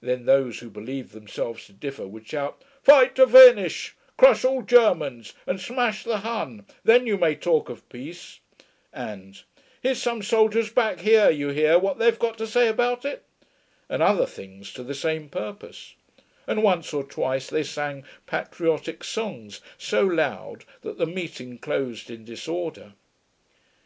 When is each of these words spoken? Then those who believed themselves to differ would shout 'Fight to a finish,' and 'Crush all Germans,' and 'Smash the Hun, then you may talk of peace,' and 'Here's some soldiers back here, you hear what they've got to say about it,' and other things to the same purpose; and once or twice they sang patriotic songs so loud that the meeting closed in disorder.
Then 0.00 0.24
those 0.24 0.60
who 0.60 0.70
believed 0.70 1.12
themselves 1.12 1.66
to 1.66 1.72
differ 1.74 2.06
would 2.06 2.26
shout 2.26 2.64
'Fight 2.82 3.14
to 3.16 3.24
a 3.24 3.28
finish,' 3.28 3.90
and 4.08 4.16
'Crush 4.16 4.42
all 4.42 4.62
Germans,' 4.62 5.34
and 5.46 5.60
'Smash 5.60 6.02
the 6.02 6.20
Hun, 6.20 6.64
then 6.82 7.06
you 7.06 7.18
may 7.18 7.34
talk 7.34 7.68
of 7.68 7.86
peace,' 7.90 8.40
and 8.90 9.42
'Here's 9.82 10.00
some 10.00 10.22
soldiers 10.22 10.70
back 10.72 11.00
here, 11.00 11.28
you 11.28 11.48
hear 11.50 11.78
what 11.78 11.98
they've 11.98 12.18
got 12.18 12.38
to 12.38 12.46
say 12.46 12.68
about 12.68 13.04
it,' 13.04 13.24
and 13.90 14.02
other 14.02 14.24
things 14.24 14.72
to 14.72 14.82
the 14.82 14.94
same 14.94 15.28
purpose; 15.28 15.94
and 16.46 16.62
once 16.62 16.94
or 16.94 17.04
twice 17.04 17.50
they 17.50 17.62
sang 17.62 18.02
patriotic 18.24 19.04
songs 19.04 19.60
so 19.76 20.02
loud 20.04 20.64
that 20.80 20.96
the 20.96 21.04
meeting 21.04 21.58
closed 21.58 22.08
in 22.10 22.24
disorder. 22.24 22.94